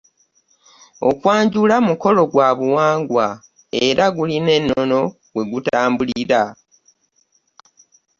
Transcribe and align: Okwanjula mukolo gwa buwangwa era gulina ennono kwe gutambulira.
Okwanjula 1.09 1.75
mukolo 1.87 2.21
gwa 2.31 2.49
buwangwa 2.59 3.25
era 3.85 4.05
gulina 4.15 4.51
ennono 4.59 5.01
kwe 5.31 5.43
gutambulira. 5.51 6.41